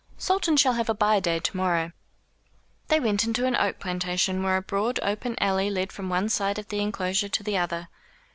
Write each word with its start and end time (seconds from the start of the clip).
"Sultan 0.17 0.57
shall 0.57 0.73
have 0.73 0.89
a 0.89 0.95
by 0.95 1.19
day 1.19 1.37
to 1.37 1.55
morrow." 1.55 1.91
They 2.87 2.99
went 2.99 3.23
into 3.23 3.45
an 3.45 3.55
oak 3.55 3.77
plantation, 3.77 4.41
where 4.41 4.57
a 4.57 4.61
broad 4.63 4.99
open 5.03 5.35
alley 5.39 5.69
led 5.69 5.91
from 5.91 6.09
one 6.09 6.27
side 6.27 6.57
of 6.57 6.69
the 6.69 6.79
enclosure 6.79 7.29
to 7.29 7.43
the 7.43 7.57
other. 7.59 7.87